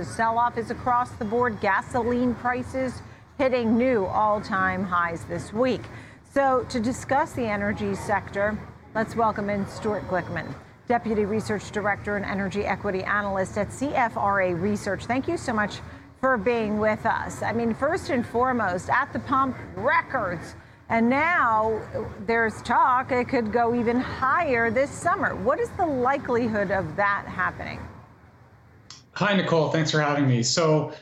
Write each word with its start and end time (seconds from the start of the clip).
The 0.00 0.06
sell 0.06 0.38
off 0.38 0.56
is 0.56 0.70
across 0.70 1.10
the 1.10 1.26
board. 1.26 1.60
Gasoline 1.60 2.34
prices 2.34 3.02
hitting 3.36 3.76
new 3.76 4.06
all 4.06 4.40
time 4.40 4.82
highs 4.82 5.26
this 5.26 5.52
week. 5.52 5.82
So, 6.32 6.64
to 6.70 6.80
discuss 6.80 7.34
the 7.34 7.44
energy 7.44 7.94
sector, 7.94 8.58
let's 8.94 9.14
welcome 9.14 9.50
in 9.50 9.68
Stuart 9.68 10.08
Glickman, 10.08 10.54
Deputy 10.88 11.26
Research 11.26 11.70
Director 11.70 12.16
and 12.16 12.24
Energy 12.24 12.64
Equity 12.64 13.02
Analyst 13.02 13.58
at 13.58 13.68
CFRA 13.68 14.58
Research. 14.58 15.04
Thank 15.04 15.28
you 15.28 15.36
so 15.36 15.52
much 15.52 15.80
for 16.18 16.38
being 16.38 16.78
with 16.78 17.04
us. 17.04 17.42
I 17.42 17.52
mean, 17.52 17.74
first 17.74 18.08
and 18.08 18.26
foremost, 18.26 18.88
at 18.88 19.12
the 19.12 19.18
pump, 19.18 19.54
records. 19.76 20.54
And 20.88 21.10
now 21.10 21.78
there's 22.26 22.62
talk 22.62 23.12
it 23.12 23.28
could 23.28 23.52
go 23.52 23.74
even 23.74 24.00
higher 24.00 24.70
this 24.70 24.90
summer. 24.90 25.34
What 25.34 25.60
is 25.60 25.68
the 25.76 25.84
likelihood 25.84 26.70
of 26.70 26.96
that 26.96 27.26
happening? 27.26 27.80
Hi, 29.20 29.36
Nicole. 29.36 29.68
Thanks 29.68 29.90
for 29.90 30.00
having 30.00 30.26
me. 30.26 30.42
So, 30.42 30.92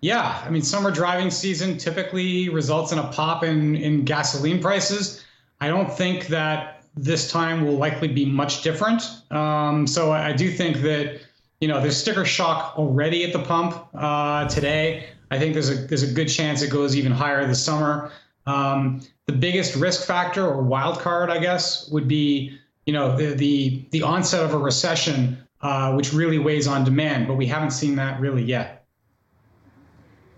yeah, 0.00 0.42
I 0.42 0.48
mean, 0.48 0.62
summer 0.62 0.90
driving 0.90 1.30
season 1.30 1.76
typically 1.76 2.48
results 2.48 2.90
in 2.90 2.98
a 2.98 3.06
pop 3.08 3.44
in, 3.44 3.76
in 3.76 4.06
gasoline 4.06 4.62
prices. 4.62 5.22
I 5.60 5.68
don't 5.68 5.92
think 5.92 6.28
that 6.28 6.82
this 6.96 7.30
time 7.30 7.66
will 7.66 7.76
likely 7.76 8.08
be 8.08 8.24
much 8.24 8.62
different. 8.62 9.02
Um, 9.30 9.86
so 9.86 10.10
I 10.10 10.32
do 10.32 10.50
think 10.50 10.78
that 10.78 11.20
you 11.60 11.68
know 11.68 11.82
there's 11.82 11.98
sticker 11.98 12.24
shock 12.24 12.78
already 12.78 13.24
at 13.24 13.34
the 13.34 13.40
pump 13.40 13.86
uh, 13.92 14.48
today. 14.48 15.10
I 15.30 15.38
think 15.38 15.52
there's 15.52 15.68
a 15.68 15.74
there's 15.74 16.02
a 16.02 16.14
good 16.14 16.28
chance 16.30 16.62
it 16.62 16.70
goes 16.70 16.96
even 16.96 17.12
higher 17.12 17.46
this 17.46 17.62
summer. 17.62 18.10
Um, 18.46 19.02
the 19.26 19.34
biggest 19.34 19.76
risk 19.76 20.06
factor 20.06 20.46
or 20.46 20.62
wild 20.62 20.98
card, 21.00 21.28
I 21.28 21.38
guess, 21.40 21.90
would 21.90 22.08
be 22.08 22.58
you 22.86 22.94
know 22.94 23.18
the 23.18 23.34
the, 23.34 23.84
the 23.90 24.02
onset 24.02 24.42
of 24.42 24.54
a 24.54 24.58
recession, 24.58 25.45
uh, 25.66 25.92
which 25.92 26.12
really 26.12 26.38
weighs 26.38 26.68
on 26.68 26.84
demand. 26.84 27.26
But 27.26 27.34
we 27.34 27.46
haven't 27.46 27.72
seen 27.72 27.96
that 27.96 28.20
really 28.20 28.44
yet. 28.44 28.86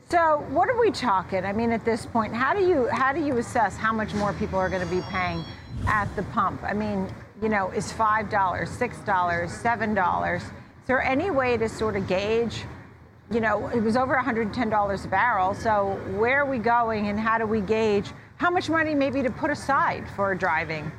So 0.09 0.43
what 0.49 0.71
are 0.71 0.81
we 0.81 0.91
talking? 0.91 1.45
I 1.45 1.53
mean, 1.53 1.71
at 1.71 1.85
this 1.85 2.07
point, 2.07 2.35
how 2.35 2.55
do 2.55 2.65
you 2.65 2.89
how 2.89 3.13
do 3.13 3.21
you 3.21 3.37
assess 3.37 3.77
how 3.77 3.93
much 3.93 4.15
more 4.15 4.33
people 4.33 4.59
are 4.59 4.71
going 4.71 4.81
to 4.81 4.95
be 4.95 5.03
paying 5.11 5.45
at 5.87 6.09
the 6.17 6.23
pump? 6.35 6.63
I 6.63 6.73
mean, 6.73 7.13
you 7.43 7.51
know, 7.51 7.69
is 7.73 7.93
five 7.93 8.31
dollars, 8.31 8.71
six 8.71 8.99
dollars, 9.01 9.53
seven 9.53 9.95
dollars? 9.95 10.43
Is 10.43 10.87
there 10.87 11.03
any 11.03 11.31
way 11.31 11.59
to 11.59 11.69
sort 11.69 11.97
of 11.97 12.09
gauge? 12.09 12.65
You 13.31 13.41
know, 13.41 13.69
it 13.69 13.83
was 13.83 13.99
over 13.99 14.17
$110 14.17 15.05
a 15.05 15.09
barrel. 15.09 15.53
So 15.53 16.01
where 16.17 16.41
are 16.41 16.47
we 16.47 16.57
going, 16.57 17.09
and 17.09 17.21
how 17.21 17.37
do 17.37 17.45
we 17.45 17.61
gauge 17.61 18.07
how 18.37 18.49
much 18.49 18.71
money 18.71 18.95
maybe 18.95 19.23
to 19.23 19.31
put 19.31 19.51
aside 19.51 20.09
for 20.17 20.35
driving? 20.35 20.91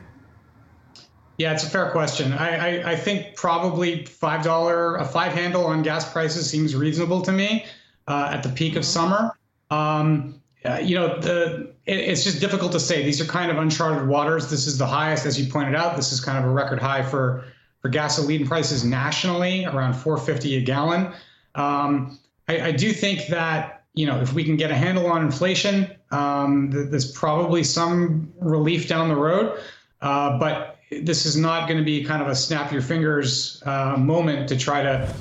Yeah, 1.39 1.53
it's 1.53 1.63
a 1.63 1.69
fair 1.69 1.89
question. 1.91 2.33
I, 2.33 2.81
I, 2.81 2.91
I 2.91 2.95
think 2.97 3.37
probably 3.37 4.03
five 4.03 4.43
dollar 4.43 4.97
a 4.97 5.05
five 5.05 5.31
handle 5.31 5.65
on 5.65 5.81
gas 5.83 6.11
prices 6.11 6.49
seems 6.49 6.75
reasonable 6.75 7.21
to 7.21 7.31
me 7.31 7.65
uh, 8.09 8.31
at 8.33 8.43
the 8.43 8.49
peak 8.49 8.75
of 8.75 8.83
summer. 8.83 9.31
Um, 9.71 10.41
uh, 10.65 10.79
you 10.83 10.95
know, 10.95 11.17
the 11.17 11.73
it, 11.85 11.97
it's 11.97 12.25
just 12.25 12.41
difficult 12.41 12.73
to 12.73 12.79
say. 12.79 13.03
These 13.05 13.21
are 13.21 13.25
kind 13.25 13.49
of 13.49 13.57
uncharted 13.57 14.09
waters. 14.09 14.49
This 14.49 14.67
is 14.67 14.77
the 14.77 14.85
highest, 14.85 15.25
as 15.25 15.39
you 15.39 15.49
pointed 15.49 15.75
out. 15.75 15.95
This 15.95 16.11
is 16.11 16.19
kind 16.19 16.37
of 16.37 16.43
a 16.43 16.53
record 16.53 16.81
high 16.81 17.03
for 17.03 17.45
for 17.81 17.87
gasoline 17.87 18.45
prices 18.45 18.83
nationally, 18.83 19.63
around 19.63 19.93
450 19.93 20.57
a 20.57 20.61
gallon. 20.61 21.13
Um, 21.55 22.19
I, 22.49 22.61
I, 22.63 22.71
do 22.73 22.91
think 22.91 23.27
that 23.27 23.85
you 23.93 24.05
know 24.05 24.19
if 24.19 24.33
we 24.33 24.43
can 24.43 24.57
get 24.57 24.71
a 24.71 24.75
handle 24.75 25.07
on 25.07 25.21
inflation, 25.21 25.89
um, 26.11 26.69
th- 26.69 26.89
there's 26.89 27.09
probably 27.09 27.63
some 27.63 28.33
relief 28.41 28.89
down 28.89 29.07
the 29.07 29.15
road. 29.15 29.57
Uh, 30.01 30.37
but 30.37 30.78
this 30.91 31.25
is 31.25 31.37
not 31.37 31.67
going 31.67 31.77
to 31.77 31.83
be 31.83 32.03
kind 32.03 32.21
of 32.21 32.27
a 32.27 32.35
snap 32.35 32.71
your 32.71 32.81
fingers 32.81 33.61
uh, 33.65 33.95
moment 33.97 34.49
to 34.49 34.57
try 34.57 34.81
to 34.81 35.13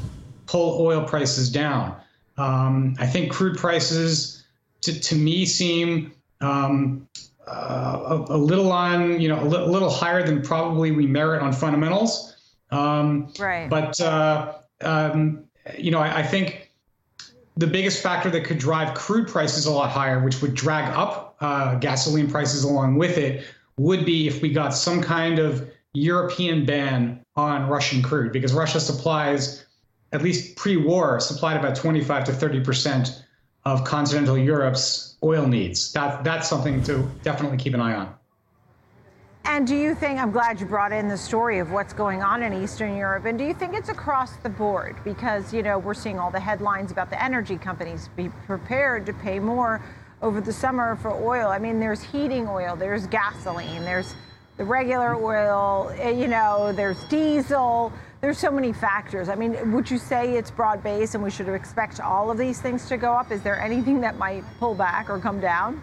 pull 0.47 0.81
oil 0.81 1.05
prices 1.05 1.51
down. 1.51 1.95
Um, 2.37 2.97
I 2.99 3.07
think 3.07 3.31
crude 3.31 3.59
prices, 3.59 4.45
to, 4.83 4.99
to 4.99 5.15
me, 5.15 5.45
seem 5.45 6.13
um, 6.41 7.09
uh, 7.47 8.25
a, 8.29 8.35
a, 8.35 8.39
little 8.39 8.73
on, 8.73 9.21
you 9.21 9.29
know, 9.29 9.43
a, 9.43 9.45
li- 9.45 9.63
a, 9.63 9.67
little 9.67 9.91
higher 9.91 10.23
than 10.25 10.41
probably 10.41 10.91
we 10.91 11.07
merit 11.07 11.43
on 11.43 11.53
fundamentals. 11.53 12.37
Um, 12.71 13.33
right. 13.39 13.69
But 13.69 14.01
uh, 14.01 14.55
um, 14.83 15.45
you 15.77 15.91
know, 15.91 15.99
I, 15.99 16.19
I, 16.19 16.23
think 16.23 16.71
the 17.57 17.67
biggest 17.67 18.03
factor 18.03 18.31
that 18.31 18.45
could 18.45 18.59
drive 18.59 18.95
crude 18.95 19.29
prices 19.29 19.67
a 19.67 19.73
lot 19.73 19.91
higher, 19.91 20.23
which 20.23 20.41
would 20.41 20.55
drag 20.55 20.95
up 20.95 21.37
uh, 21.41 21.75
gasoline 21.77 22.31
prices 22.31 22.65
along 22.65 22.97
with 22.97 23.19
it, 23.19 23.45
would 23.79 24.05
be 24.05 24.29
if 24.29 24.43
we 24.43 24.53
got 24.53 24.71
some 24.71 25.01
kind 25.01 25.39
of 25.39 25.69
European 25.95 26.67
ban 26.67 27.25
on 27.37 27.69
Russian 27.69 28.03
crude, 28.03 28.33
because 28.33 28.53
Russia 28.53 28.81
supplies 28.81 29.65
at 30.13 30.23
least 30.23 30.57
pre-war, 30.57 31.21
supplied 31.21 31.57
about 31.57 31.77
25 31.77 32.25
to 32.25 32.33
30 32.33 32.61
percent 32.61 33.25
of 33.65 33.85
continental 33.85 34.39
Europe's 34.39 35.17
oil 35.23 35.47
needs. 35.47 35.93
That 35.93 36.25
that's 36.25 36.49
something 36.49 36.83
to 36.85 37.09
definitely 37.23 37.59
keep 37.59 37.75
an 37.75 37.81
eye 37.81 37.95
on. 37.95 38.15
And 39.45 39.67
do 39.67 39.75
you 39.75 39.95
think, 39.95 40.21
I'm 40.21 40.31
glad 40.31 40.61
you 40.61 40.67
brought 40.67 40.93
in 40.93 41.09
the 41.09 41.17
story 41.17 41.59
of 41.59 41.73
what's 41.73 41.93
going 41.93 42.23
on 42.23 42.43
in 42.43 42.53
Eastern 42.53 42.97
Europe, 42.97 43.25
and 43.25 43.39
do 43.39 43.45
you 43.45 43.55
think 43.55 43.75
it's 43.75 43.89
across 43.89 44.37
the 44.37 44.49
board? 44.49 44.97
Because, 45.05 45.55
you 45.55 45.63
know, 45.63 45.79
we're 45.79 45.95
seeing 45.95 46.19
all 46.19 46.31
the 46.31 46.39
headlines 46.39 46.93
about 46.93 47.09
the 47.11 47.23
energy 47.23 47.57
companies 47.57 48.09
be 48.15 48.29
prepared 48.47 49.07
to 49.07 49.13
pay 49.15 49.39
more 49.39 49.83
over 50.23 50.41
the 50.41 50.53
summer 50.53 50.97
for 50.97 51.11
oil. 51.11 51.49
I 51.49 51.59
mean, 51.59 51.81
there's 51.81 52.03
heating 52.03 52.49
oil, 52.49 52.77
there's 52.77 53.07
gasoline, 53.07 53.85
there's 53.85 54.15
the 54.57 54.65
regular 54.65 55.15
oil, 55.15 55.93
eh, 55.99 56.11
you 56.11 56.27
know, 56.27 56.73
there's 56.73 57.03
diesel 57.05 57.93
there's 58.21 58.39
so 58.39 58.51
many 58.51 58.73
factors. 58.73 59.29
I 59.29 59.37
mean, 59.37 59.73
would 59.73 59.91
you 59.91 59.99
say 59.99 60.37
it's 60.37 60.51
broad 60.51 60.83
based 60.83 61.15
and 61.15 61.23
we 61.23 61.31
should 61.31 61.49
expect 61.49 62.01
all 62.01 62.31
of 62.31 62.39
these 62.39 62.61
things 62.61 62.89
to 62.89 62.97
go 62.97 63.13
up? 63.13 63.31
Is 63.31 63.43
there 63.43 63.61
anything 63.61 64.01
that 64.01 64.19
might 64.19 64.43
pull 64.59 64.75
back 64.75 65.09
or 65.09 65.19
come 65.19 65.41
down? 65.41 65.83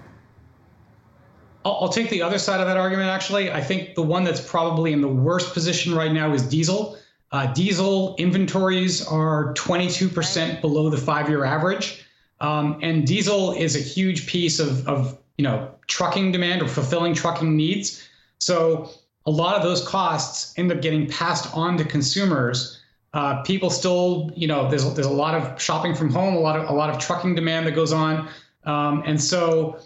I'll, 1.64 1.90
take 1.90 2.12
the 2.12 2.22
other 2.22 2.38
side 2.38 2.60
of 2.60 2.68
that 2.68 2.78
argument, 2.78 3.10
actually. 3.10 3.52
I 3.52 3.60
think 3.60 3.96
the 3.96 4.04
one 4.04 4.24
that's 4.24 4.48
probably 4.48 4.94
in 4.94 5.02
the 5.02 5.08
worst 5.08 5.52
position 5.52 5.96
right 5.96 6.12
now 6.12 6.32
is 6.32 6.44
diesel. 6.44 6.96
Uh, 7.32 7.48
diesel 7.54 8.16
inventories 8.20 9.04
are 9.08 9.52
22% 9.56 10.62
below 10.62 10.92
the 10.92 10.98
five 10.98 11.28
year 11.28 11.44
average. 11.44 12.05
Um, 12.46 12.78
and 12.84 13.08
diesel 13.08 13.54
is 13.54 13.76
a 13.76 13.80
huge 13.80 14.28
piece 14.28 14.60
of, 14.60 14.88
of 14.88 15.18
you 15.38 15.44
know 15.44 15.72
trucking 15.88 16.32
demand 16.32 16.62
or 16.62 16.68
fulfilling 16.68 17.16
trucking 17.16 17.58
needs. 17.58 18.08
So 18.40 18.92
a 19.26 19.32
lot 19.32 19.56
of 19.56 19.64
those 19.64 19.86
costs 19.88 20.54
end 20.58 20.72
up 20.72 20.82
getting 20.82 21.08
passed 21.08 21.52
on 21.56 21.78
to 21.78 21.84
consumers. 21.84 22.80
Uh, 23.16 23.42
people 23.44 23.70
still, 23.72 24.32
you 24.36 24.48
know, 24.48 24.70
there's 24.70 24.86
there's 24.94 25.08
a 25.08 25.20
lot 25.26 25.34
of 25.34 25.60
shopping 25.60 25.96
from 25.96 26.12
home, 26.12 26.36
a 26.36 26.40
lot 26.40 26.60
of 26.60 26.70
a 26.70 26.74
lot 26.74 26.90
of 26.92 27.00
trucking 27.00 27.34
demand 27.34 27.66
that 27.66 27.74
goes 27.74 27.92
on, 27.92 28.30
um, 28.66 29.02
and 29.08 29.20
so 29.20 29.80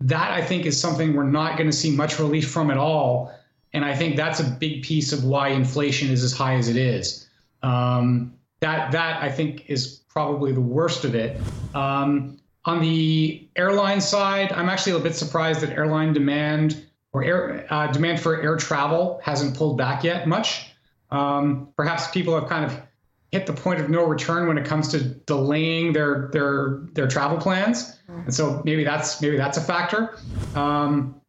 that 0.00 0.32
I 0.32 0.42
think 0.42 0.66
is 0.66 0.80
something 0.80 1.14
we're 1.14 1.24
not 1.24 1.58
going 1.58 1.70
to 1.70 1.76
see 1.76 1.94
much 1.94 2.18
relief 2.18 2.50
from 2.50 2.70
at 2.70 2.78
all. 2.78 3.32
And 3.72 3.84
I 3.84 3.94
think 3.94 4.16
that's 4.16 4.40
a 4.40 4.44
big 4.44 4.82
piece 4.82 5.12
of 5.12 5.22
why 5.22 5.48
inflation 5.48 6.10
is 6.10 6.24
as 6.24 6.32
high 6.32 6.54
as 6.54 6.68
it 6.68 6.76
is. 6.76 7.28
Um, 7.62 8.34
that 8.60 8.92
that 8.92 9.22
I 9.22 9.30
think 9.30 9.68
is 9.68 10.00
probably 10.08 10.52
the 10.52 10.60
worst 10.60 11.04
of 11.04 11.14
it. 11.14 11.40
Um, 11.74 12.38
on 12.64 12.80
the 12.80 13.48
airline 13.56 14.00
side, 14.00 14.52
I'm 14.52 14.68
actually 14.68 14.92
a 14.92 14.98
bit 14.98 15.14
surprised 15.14 15.60
that 15.62 15.70
airline 15.70 16.12
demand 16.12 16.84
or 17.12 17.24
air 17.24 17.66
uh, 17.70 17.86
demand 17.88 18.20
for 18.20 18.40
air 18.40 18.56
travel 18.56 19.20
hasn't 19.24 19.56
pulled 19.56 19.78
back 19.78 20.04
yet 20.04 20.28
much. 20.28 20.72
Um, 21.10 21.68
perhaps 21.76 22.08
people 22.10 22.38
have 22.38 22.48
kind 22.48 22.64
of 22.64 22.80
hit 23.32 23.46
the 23.46 23.52
point 23.52 23.80
of 23.80 23.88
no 23.88 24.04
return 24.04 24.48
when 24.48 24.58
it 24.58 24.64
comes 24.64 24.88
to 24.88 25.02
delaying 25.02 25.92
their 25.92 26.30
their 26.32 26.80
their 26.92 27.08
travel 27.08 27.38
plans, 27.38 27.96
mm-hmm. 28.08 28.20
and 28.20 28.34
so 28.34 28.62
maybe 28.64 28.84
that's 28.84 29.20
maybe 29.22 29.36
that's 29.36 29.56
a 29.56 29.62
factor. 29.62 30.16
Um, 30.54 31.20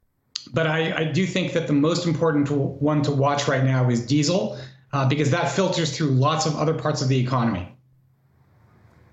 but 0.53 0.67
I, 0.67 0.93
I, 0.97 1.03
do 1.05 1.25
think 1.25 1.53
that 1.53 1.67
the 1.67 1.73
most 1.73 2.05
important 2.05 2.49
one 2.49 3.01
to 3.03 3.11
watch 3.11 3.47
right 3.47 3.63
now 3.63 3.89
is 3.89 4.05
diesel, 4.05 4.59
uh, 4.93 5.07
because 5.07 5.31
that 5.31 5.49
filters 5.51 5.95
through 5.95 6.09
lots 6.09 6.45
of 6.45 6.55
other 6.55 6.73
parts 6.73 7.01
of 7.01 7.07
the 7.07 7.19
economy. 7.19 7.75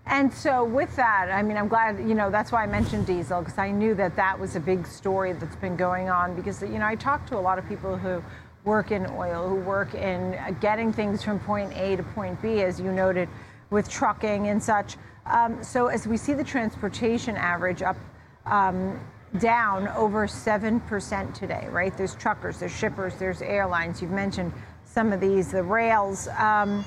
And 0.06 0.32
so, 0.32 0.64
with 0.64 0.96
that, 0.96 1.28
I 1.30 1.42
mean, 1.42 1.58
I'm 1.58 1.68
glad, 1.68 1.98
you 1.98 2.14
know, 2.14 2.30
that's 2.30 2.50
why 2.50 2.62
I 2.62 2.66
mentioned 2.66 3.06
diesel, 3.06 3.40
because 3.40 3.58
I 3.58 3.70
knew 3.70 3.94
that 3.96 4.16
that 4.16 4.40
was 4.40 4.56
a 4.56 4.60
big 4.60 4.86
story 4.86 5.34
that's 5.34 5.56
been 5.56 5.76
going 5.76 6.08
on. 6.08 6.34
Because, 6.34 6.62
you 6.62 6.78
know, 6.78 6.86
I 6.86 6.94
talked 6.94 7.28
to 7.28 7.36
a 7.36 7.40
lot 7.40 7.58
of 7.58 7.68
people 7.68 7.94
who 7.94 8.22
work 8.64 8.90
in 8.90 9.06
oil, 9.10 9.46
who 9.46 9.56
work 9.56 9.94
in 9.94 10.38
getting 10.60 10.94
things 10.94 11.22
from 11.22 11.38
point 11.40 11.76
A 11.76 11.96
to 11.96 12.02
point 12.02 12.40
B, 12.40 12.62
as 12.62 12.80
you 12.80 12.90
noted, 12.90 13.28
with 13.68 13.88
trucking 13.90 14.48
and 14.48 14.62
such. 14.62 14.96
Um, 15.26 15.62
so, 15.62 15.88
as 15.88 16.06
we 16.06 16.16
see 16.16 16.32
the 16.32 16.44
transportation 16.44 17.36
average 17.36 17.82
up, 17.82 17.98
um, 18.46 18.98
down 19.36 19.88
over 19.88 20.26
7% 20.26 21.34
today, 21.34 21.68
right? 21.70 21.94
There's 21.94 22.14
truckers, 22.14 22.58
there's 22.58 22.74
shippers, 22.74 23.16
there's 23.16 23.42
airlines. 23.42 24.00
You've 24.00 24.10
mentioned 24.10 24.54
some 24.92 25.12
of 25.12 25.20
these, 25.20 25.52
the 25.52 25.62
rails. 25.62 26.28
Um, 26.38 26.84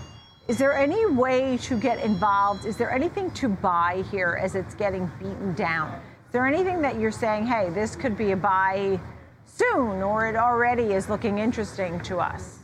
is 0.48 0.58
there 0.58 0.74
any 0.74 1.06
way 1.06 1.58
to 1.58 1.80
get 1.80 2.04
involved? 2.04 2.66
Is 2.66 2.76
there 2.78 2.92
anything 2.92 3.32
to 3.32 3.48
buy 3.48 4.04
here 4.12 4.40
as 4.42 4.56
it's 4.56 4.76
getting 4.76 5.10
beaten 5.20 5.54
down? 5.54 5.94
Is 6.26 6.34
there 6.34 6.48
anything 6.48 6.82
that 6.82 7.00
you're 7.00 7.12
saying, 7.12 7.46
hey, 7.46 7.70
this 7.70 7.96
could 7.96 8.18
be 8.18 8.32
a 8.32 8.38
buy 8.38 9.00
soon, 9.46 10.02
or 10.02 10.28
it 10.28 10.36
already 10.36 10.94
is 10.94 11.10
looking 11.10 11.38
interesting 11.38 12.00
to 12.02 12.20
us? 12.20 12.60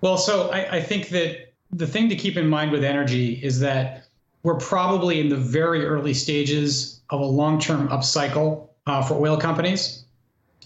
Well, 0.00 0.16
so 0.16 0.50
I, 0.50 0.76
I 0.76 0.80
think 0.80 1.08
that 1.08 1.52
the 1.72 1.86
thing 1.86 2.08
to 2.08 2.16
keep 2.16 2.36
in 2.36 2.48
mind 2.48 2.70
with 2.70 2.84
energy 2.84 3.40
is 3.42 3.58
that 3.60 4.06
we're 4.42 4.58
probably 4.58 5.20
in 5.20 5.28
the 5.28 5.36
very 5.36 5.84
early 5.84 6.14
stages 6.14 7.00
of 7.10 7.20
a 7.20 7.24
long-term 7.24 7.88
upcycle 7.88 8.68
uh, 8.86 9.02
for 9.02 9.14
oil 9.14 9.36
companies 9.36 10.04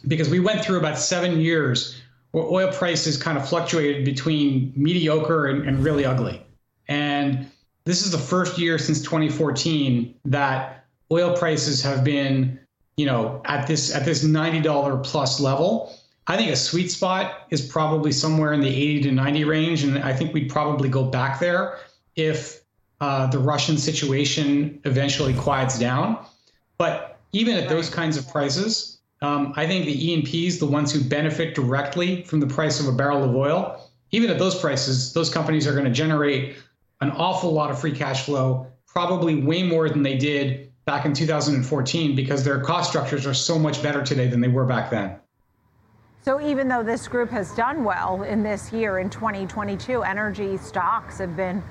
because 0.07 0.29
we 0.29 0.41
went 0.41 0.65
through 0.65 0.79
about 0.79 0.99
seven 0.99 1.41
years 1.41 2.01
where 2.33 2.45
oil 2.45 2.73
prices 2.73 3.17
kind 3.17 3.39
of 3.39 3.49
fluctuated 3.49 4.05
between 4.05 4.73
mediocre 4.77 5.47
and, 5.47 5.67
and 5.67 5.83
really 5.83 6.05
ugly. 6.05 6.45
And 6.89 7.51
this 7.85 8.05
is 8.05 8.13
the 8.13 8.19
first 8.19 8.59
year 8.59 8.79
since 8.79 9.01
2014 9.03 10.15
that 10.27 10.85
oil 11.11 11.37
prices 11.37 11.83
have 11.83 12.05
been, 12.05 12.59
you 12.97 13.07
know, 13.07 13.41
at 13.45 13.67
this 13.67 13.95
at 13.95 14.05
this 14.05 14.25
$90 14.25 15.05
plus 15.05 15.41
level. 15.41 15.95
I 16.27 16.37
think 16.37 16.51
a 16.51 16.57
sweet 16.57 16.91
spot 16.91 17.47
is 17.51 17.63
probably 17.63 18.13
somewhere 18.13 18.53
in 18.53 18.61
the 18.61 18.69
80 18.69 19.03
to 19.05 19.13
90 19.13 19.45
range, 19.45 19.83
and 19.83 19.99
I 20.01 20.13
think 20.13 20.35
we'd 20.35 20.51
probably 20.51 20.91
go 20.91 21.05
back 21.05 21.41
there 21.41 21.79
if 22.17 22.61
uh, 23.01 23.27
the 23.29 23.39
Russian 23.39 23.79
situation 23.79 24.81
eventually 24.85 25.33
quiets 25.33 25.79
down. 25.79 26.23
But 26.77 27.19
even 27.33 27.57
at 27.57 27.69
those 27.69 27.89
kinds 27.89 28.19
of 28.19 28.29
prices, 28.29 28.98
um, 29.21 29.53
I 29.57 29.67
think 29.67 29.87
the 29.87 30.13
E&Ps, 30.13 30.59
the 30.59 30.67
ones 30.67 30.93
who 30.93 31.03
benefit 31.03 31.55
directly 31.55 32.23
from 32.23 32.41
the 32.41 32.47
price 32.47 32.79
of 32.81 32.87
a 32.87 32.93
barrel 32.93 33.25
of 33.25 33.35
oil, 33.35 33.91
even 34.13 34.31
at 34.31 34.39
those 34.39 34.59
prices, 34.59 35.13
those 35.13 35.29
companies 35.29 35.67
are 35.67 35.73
going 35.73 35.85
to 35.85 35.91
generate 35.91 36.57
an 37.01 37.11
awful 37.11 37.53
lot 37.53 37.71
of 37.71 37.81
free 37.81 37.93
cash 37.93 38.25
flow, 38.25 38.67
probably 38.87 39.43
way 39.43 39.63
more 39.63 39.89
than 39.89 40.03
they 40.03 40.17
did 40.17 40.73
back 40.85 41.05
in 41.05 41.13
2014 41.13 42.17
because 42.17 42.45
their 42.45 42.61
cost 42.61 42.91
structures 42.91 43.27
are 43.27 43.35
so 43.35 43.59
much 43.59 43.83
better 43.83 44.03
today 44.03 44.27
than 44.27 44.41
they 44.41 44.49
were 44.49 44.65
back 44.65 44.91
then. 44.91 45.17
So 46.23 46.41
even 46.41 46.69
though 46.69 46.83
this 46.83 47.09
group 47.09 47.31
has 47.31 47.55
done 47.55 47.85
well 47.85 48.23
in 48.23 48.43
this 48.43 48.73
year 48.73 48.99
in 48.99 49.11
2022, 49.11 50.03
energy 50.03 50.57
stocks 50.57 51.19
have 51.19 51.37
been 51.37 51.63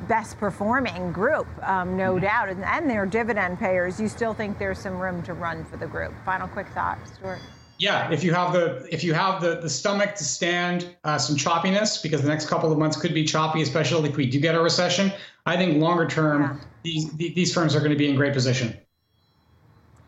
best 0.00 0.38
performing 0.38 1.12
group, 1.12 1.46
um, 1.66 1.96
no 1.96 2.12
mm-hmm. 2.12 2.24
doubt, 2.24 2.48
and, 2.48 2.64
and 2.64 2.88
they're 2.88 3.06
dividend 3.06 3.58
payers. 3.58 4.00
You 4.00 4.08
still 4.08 4.34
think 4.34 4.58
there's 4.58 4.78
some 4.78 4.98
room 4.98 5.22
to 5.22 5.34
run 5.34 5.64
for 5.64 5.76
the 5.76 5.86
group? 5.86 6.12
Final 6.24 6.48
quick 6.48 6.68
thought, 6.68 6.98
Stuart. 7.06 7.40
Yeah, 7.78 8.10
if 8.12 8.22
you 8.22 8.32
have 8.32 8.52
the 8.52 8.86
if 8.90 9.02
you 9.02 9.14
have 9.14 9.42
the 9.42 9.56
the 9.60 9.68
stomach 9.68 10.14
to 10.14 10.24
stand 10.24 10.94
uh, 11.02 11.18
some 11.18 11.36
choppiness, 11.36 12.00
because 12.00 12.22
the 12.22 12.28
next 12.28 12.46
couple 12.46 12.70
of 12.70 12.78
months 12.78 12.96
could 12.96 13.12
be 13.12 13.24
choppy, 13.24 13.62
especially 13.62 14.08
if 14.08 14.16
we 14.16 14.26
do 14.26 14.38
get 14.38 14.54
a 14.54 14.60
recession. 14.60 15.12
I 15.44 15.56
think 15.56 15.78
longer 15.78 16.06
term, 16.06 16.42
yeah. 16.42 16.56
these 16.84 17.10
these 17.16 17.52
firms 17.52 17.74
are 17.74 17.80
going 17.80 17.90
to 17.90 17.98
be 17.98 18.08
in 18.08 18.14
great 18.14 18.32
position. 18.32 18.76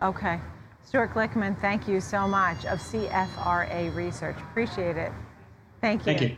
Okay. 0.01 0.41
Stuart 0.85 1.13
Glickman, 1.13 1.61
thank 1.61 1.89
you 1.89 2.01
so 2.01 2.29
much 2.29 2.65
of 2.67 2.79
CFRA 2.79 3.93
Research. 3.97 4.37
Appreciate 4.51 4.97
it. 4.97 5.11
Thank 5.81 6.03
you. 6.03 6.05
Thank 6.05 6.21
you. 6.21 6.37